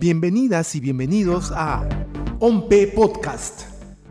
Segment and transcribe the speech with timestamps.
[0.00, 1.86] Bienvenidas y bienvenidos a
[2.38, 3.64] OMPE Podcast,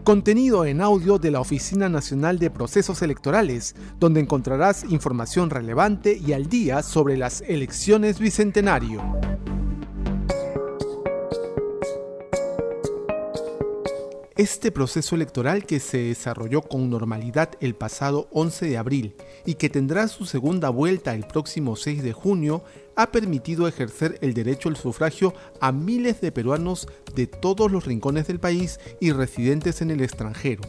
[0.03, 6.33] contenido en audio de la Oficina Nacional de Procesos Electorales, donde encontrarás información relevante y
[6.33, 9.01] al día sobre las elecciones bicentenario.
[14.39, 19.15] Este proceso electoral que se desarrolló con normalidad el pasado 11 de abril
[19.45, 22.63] y que tendrá su segunda vuelta el próximo 6 de junio
[22.95, 28.27] ha permitido ejercer el derecho al sufragio a miles de peruanos de todos los rincones
[28.27, 30.61] del país y residentes en el extranjero.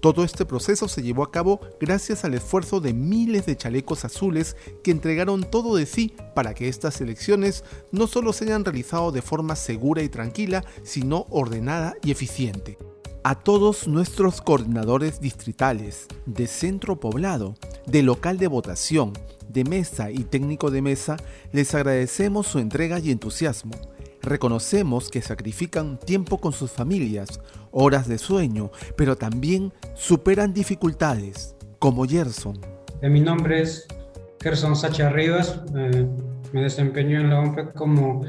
[0.00, 4.54] Todo este proceso se llevó a cabo gracias al esfuerzo de miles de chalecos azules
[4.84, 9.22] que entregaron todo de sí para que estas elecciones no solo se hayan realizado de
[9.22, 12.76] forma segura y tranquila, sino ordenada y eficiente
[13.22, 17.54] a todos nuestros coordinadores distritales, de centro poblado,
[17.86, 19.12] de local de votación,
[19.48, 21.16] de mesa y técnico de mesa,
[21.52, 23.72] les agradecemos su entrega y entusiasmo.
[24.22, 32.04] Reconocemos que sacrifican tiempo con sus familias, horas de sueño, pero también superan dificultades, como
[32.06, 32.60] Gerson.
[33.00, 33.86] Eh, mi nombre es
[34.40, 36.06] Gerson Sacha Rivas, eh,
[36.52, 38.22] me desempeño en la OMPE como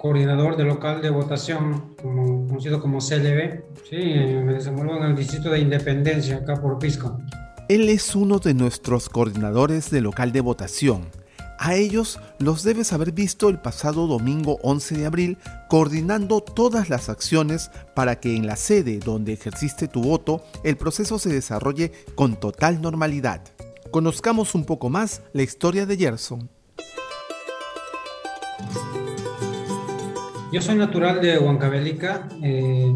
[0.00, 3.62] coordinador de local de votación, conocido como CLB.
[3.88, 7.18] Sí, me desenvuelvo en el distrito de Independencia, acá por Pisco.
[7.68, 11.02] Él es uno de nuestros coordinadores de local de votación.
[11.58, 17.10] A ellos los debes haber visto el pasado domingo 11 de abril coordinando todas las
[17.10, 22.40] acciones para que en la sede donde ejerciste tu voto el proceso se desarrolle con
[22.40, 23.42] total normalidad.
[23.90, 26.48] Conozcamos un poco más la historia de Gerson.
[30.52, 32.26] Yo soy natural de Huancavelica.
[32.42, 32.92] Eh,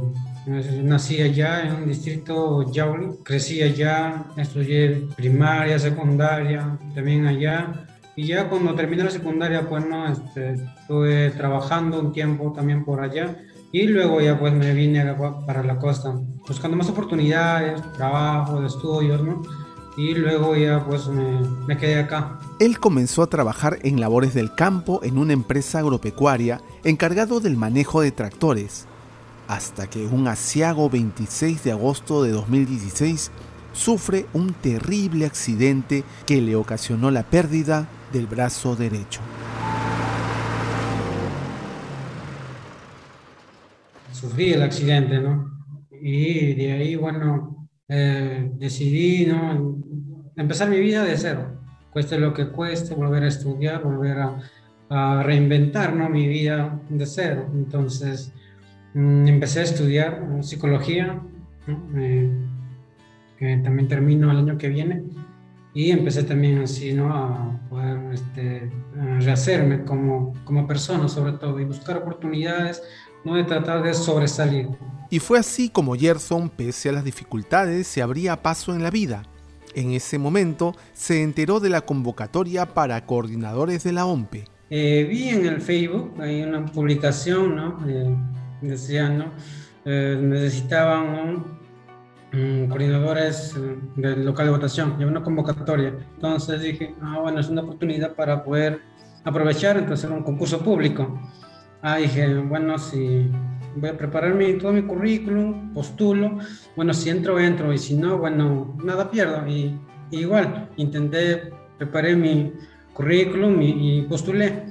[0.82, 3.18] nací allá en un distrito Yauli.
[3.22, 7.86] Crecí allá, estudié primaria, secundaria, también allá.
[8.16, 13.00] Y ya cuando terminé la secundaria, pues no, este, estuve trabajando un tiempo también por
[13.00, 13.36] allá.
[13.70, 15.04] Y luego ya pues me vine
[15.46, 16.12] para la costa,
[16.48, 19.42] buscando más oportunidades, trabajo, estudios, ¿no?
[19.96, 22.38] Y luego ya pues me, quedé acá.
[22.58, 28.00] Él comenzó a trabajar en labores del campo en una empresa agropecuaria encargado del manejo
[28.00, 28.86] de tractores,
[29.46, 33.30] hasta que un asiago 26 de agosto de 2016
[33.72, 39.20] sufre un terrible accidente que le ocasionó la pérdida del brazo derecho.
[44.12, 45.50] Sufrí el accidente, ¿no?
[45.90, 49.76] Y de ahí, bueno, eh, decidí ¿no?
[50.36, 51.46] Empezar mi vida de cero,
[51.90, 56.08] cueste lo que cueste, volver a estudiar, volver a, reinventar ¿no?
[56.08, 57.48] mi vida de cero.
[57.52, 58.32] Entonces
[58.94, 61.20] mm, empecé a estudiar psicología,
[63.38, 65.02] que también termino el año que viene,
[65.72, 67.12] y empecé también así ¿no?
[67.12, 68.70] a poder este,
[69.18, 72.80] rehacerme como, como persona sobre todo y buscar oportunidades,
[73.24, 74.68] no de tratar de sobresalir.
[75.10, 79.24] Y fue así como Gerson, pese a las dificultades, se abría paso en la vida.
[79.74, 84.44] En ese momento se enteró de la convocatoria para coordinadores de la OMPE.
[84.70, 87.78] Eh, vi en el Facebook, hay una publicación, ¿no?
[87.88, 88.16] Eh,
[88.62, 89.24] decían, ¿no?
[89.84, 91.62] Eh, necesitaban
[92.68, 93.54] coordinadores
[93.94, 95.94] del local de votación, y una convocatoria.
[96.14, 98.80] Entonces dije, ah, bueno, es una oportunidad para poder
[99.22, 101.20] aprovechar, entonces un concurso público.
[101.80, 103.30] Ah, dije, bueno, si
[103.76, 106.38] voy a preparar todo mi currículum, postulo,
[106.76, 109.46] bueno, si entro, entro, y si no, bueno, nada pierdo.
[109.46, 109.78] Y,
[110.10, 112.52] igual, intenté, preparé mi
[112.92, 114.64] currículum y, postulé.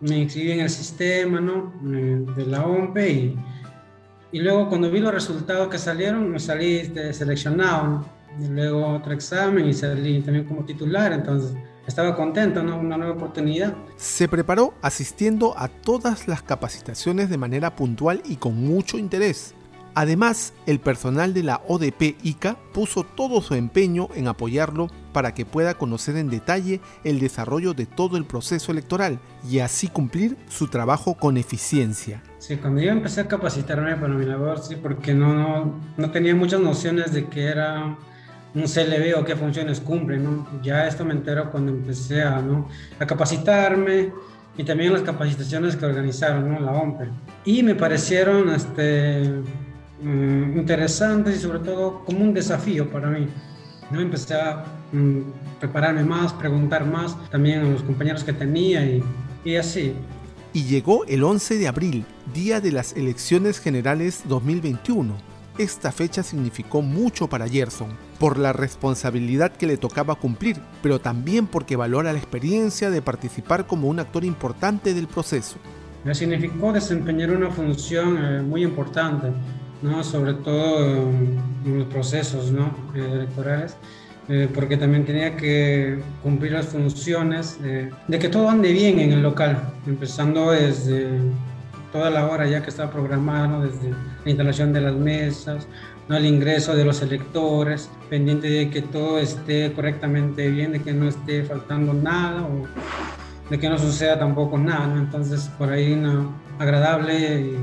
[0.00, 1.74] Me inscribí en el sistema, ¿no?
[1.92, 3.36] Eh, de la OMPE y,
[4.32, 8.06] y luego cuando vi los resultados que salieron, me salí este, seleccionado,
[8.40, 11.54] Y luego otro examen y salí también como titular, entonces
[11.86, 12.78] estaba contento, ¿no?
[12.78, 13.74] Una nueva oportunidad.
[13.96, 19.54] Se preparó asistiendo a todas las capacitaciones de manera puntual y con mucho interés.
[19.94, 25.44] Además, el personal de la ODP ICA puso todo su empeño en apoyarlo para que
[25.44, 29.18] pueda conocer en detalle el desarrollo de todo el proceso electoral
[29.48, 32.22] y así cumplir su trabajo con eficiencia.
[32.38, 36.36] Sí, cuando yo empecé a capacitarme para mi labor, sí, porque no, no, no tenía
[36.36, 37.96] muchas nociones de que era
[38.54, 40.46] un CLB o qué funciones cumple, ¿no?
[40.62, 42.68] Ya esto me entero cuando empecé a, ¿no?
[42.98, 44.12] a capacitarme
[44.56, 46.60] y también las capacitaciones que organizaron, ¿no?
[46.60, 47.08] La OMPE.
[47.44, 49.22] Y me parecieron este,
[50.02, 53.28] mm, interesantes y sobre todo como un desafío para mí.
[53.90, 54.00] ¿no?
[54.00, 55.20] Empecé a mm,
[55.60, 59.02] prepararme más, preguntar más también a los compañeros que tenía y,
[59.44, 59.94] y así.
[60.52, 62.04] Y llegó el 11 de abril,
[62.34, 65.29] día de las elecciones generales 2021
[65.62, 71.46] esta fecha significó mucho para Gerson, por la responsabilidad que le tocaba cumplir, pero también
[71.46, 75.56] porque valora la experiencia de participar como un actor importante del proceso.
[76.12, 79.28] significó desempeñar una función eh, muy importante,
[79.82, 80.02] ¿no?
[80.02, 82.74] sobre todo en los procesos ¿no?
[82.94, 83.76] electorales.
[84.54, 89.72] porque también tenía que cumplir las funciones de que todo ande bien en el local,
[89.86, 91.08] empezando desde
[91.92, 95.66] toda la hora ya que estaba programado, desde la instalación de las mesas,
[96.08, 96.16] ¿no?
[96.16, 101.08] el ingreso de los electores, pendiente de que todo esté correctamente bien, de que no
[101.08, 102.66] esté faltando nada o
[103.50, 104.96] de que no suceda tampoco nada.
[104.96, 106.26] Entonces, por ahí una
[106.58, 107.56] agradable y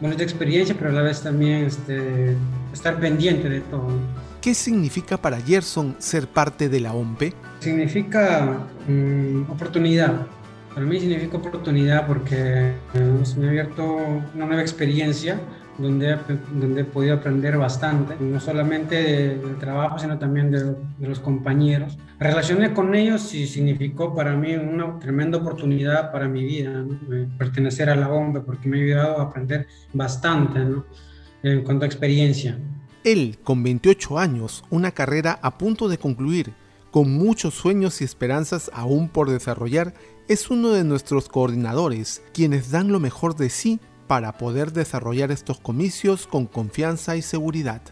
[0.00, 2.36] bonita experiencia, pero a la vez también este,
[2.72, 3.88] estar pendiente de todo.
[4.40, 7.34] ¿Qué significa para Gerson ser parte de la OMPE?
[7.58, 8.58] Significa
[8.88, 10.26] mm, oportunidad,
[10.74, 13.84] para mí significa oportunidad porque eh, me ha abierto
[14.34, 15.40] una nueva experiencia
[15.78, 16.16] donde,
[16.52, 21.96] donde he podido aprender bastante, no solamente del trabajo, sino también de, los compañeros.
[22.18, 26.84] Relacioné con ellos y significó para mí una tremenda oportunidad para mi vida,
[27.38, 30.60] pertenecer a la OMB, porque me ha ayudado a aprender bastante
[31.42, 32.58] en cuanto a experiencia.
[33.02, 36.52] Él, con 28 años, una carrera a punto de concluir,
[36.90, 39.94] con muchos sueños y esperanzas aún por desarrollar,
[40.30, 45.58] es uno de nuestros coordinadores, quienes dan lo mejor de sí para poder desarrollar estos
[45.58, 47.82] comicios con confianza y seguridad.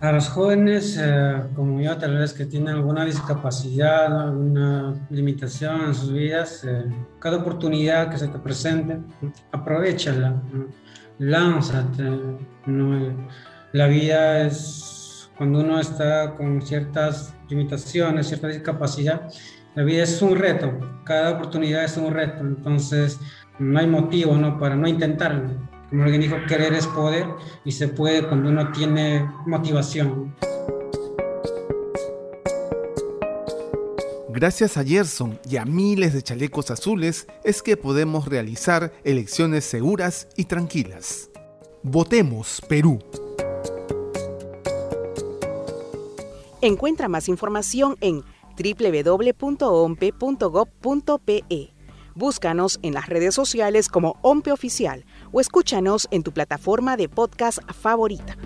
[0.00, 5.94] A los jóvenes eh, como yo, tal vez que tienen alguna discapacidad, alguna limitación en
[5.94, 6.84] sus vidas, eh,
[7.18, 8.98] cada oportunidad que se te presente,
[9.52, 10.34] aprovechala,
[11.18, 12.02] lánzate.
[13.72, 19.30] La vida es cuando uno está con ciertas limitaciones, cierta discapacidad,
[19.76, 20.72] la vida es un reto,
[21.04, 23.20] cada oportunidad es un reto, entonces
[23.58, 24.58] no hay motivo ¿no?
[24.58, 25.50] para no intentarlo.
[25.90, 27.26] Como alguien dijo, querer es poder
[27.62, 30.34] y se puede cuando uno tiene motivación.
[34.30, 40.28] Gracias a Gerson y a miles de chalecos azules es que podemos realizar elecciones seguras
[40.36, 41.30] y tranquilas.
[41.82, 42.98] Votemos Perú.
[46.62, 48.24] Encuentra más información en
[48.56, 49.36] www.ompe.gov.pe.
[52.14, 57.58] Búscanos en las redes sociales como OMPE Oficial o escúchanos en tu plataforma de podcast
[57.72, 58.38] favorita.